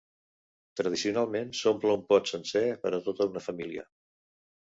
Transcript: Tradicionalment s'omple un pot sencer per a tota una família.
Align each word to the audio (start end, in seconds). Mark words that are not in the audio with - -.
Tradicionalment 0.79 1.51
s'omple 1.59 1.91
un 1.99 2.07
pot 2.13 2.33
sencer 2.33 2.65
per 2.87 2.93
a 2.97 3.01
tota 3.09 3.29
una 3.35 3.45
família. 3.51 3.87